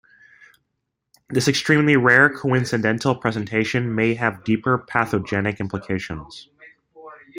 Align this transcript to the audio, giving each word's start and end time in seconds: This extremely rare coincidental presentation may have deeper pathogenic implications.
This 1.29 1.47
extremely 1.47 1.95
rare 1.95 2.27
coincidental 2.27 3.13
presentation 3.13 3.93
may 3.93 4.15
have 4.15 4.43
deeper 4.43 4.79
pathogenic 4.79 5.59
implications. 5.59 6.49